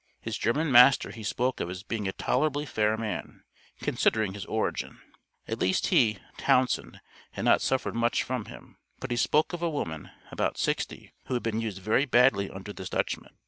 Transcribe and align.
His 0.19 0.35
German 0.35 0.71
master 0.71 1.11
he 1.11 1.21
spoke 1.21 1.59
of 1.59 1.69
as 1.69 1.83
being 1.83 2.07
a 2.07 2.11
tolerably 2.11 2.65
fair 2.65 2.97
man, 2.97 3.43
"considering 3.81 4.33
his 4.33 4.45
origin." 4.45 4.99
At 5.47 5.59
least 5.59 5.89
he 5.89 6.17
(Townsend), 6.37 6.99
had 7.33 7.45
not 7.45 7.61
suffered 7.61 7.93
much 7.93 8.23
from 8.23 8.45
him; 8.45 8.77
but 8.99 9.11
he 9.11 9.15
spoke 9.17 9.53
of 9.53 9.61
a 9.61 9.69
woman, 9.69 10.09
about 10.31 10.57
sixty, 10.57 11.13
who 11.25 11.35
had 11.35 11.43
been 11.43 11.61
used 11.61 11.77
very 11.83 12.05
badly 12.05 12.49
under 12.49 12.73
this 12.73 12.89
Dutchman. 12.89 13.37